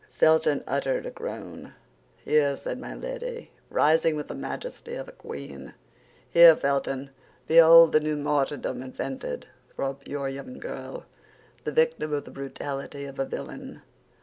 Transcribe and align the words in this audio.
Felton 0.13 0.63
uttered 0.65 1.05
a 1.05 1.11
groan. 1.11 1.75
"Here," 2.25 2.57
said 2.57 2.79
Milady, 2.79 3.51
rising 3.69 4.15
with 4.15 4.29
the 4.29 4.33
majesty 4.33 4.95
of 4.95 5.07
a 5.07 5.11
queen, 5.11 5.75
"here, 6.27 6.55
Felton, 6.55 7.11
behold 7.45 7.91
the 7.91 7.99
new 7.99 8.15
martyrdom 8.15 8.81
invented 8.81 9.45
for 9.75 9.83
a 9.83 9.93
pure 9.93 10.27
young 10.27 10.57
girl, 10.57 11.05
the 11.65 11.71
victim 11.71 12.13
of 12.13 12.25
the 12.25 12.31
brutality 12.31 13.05
of 13.05 13.19
a 13.19 13.25
villain. 13.25 13.83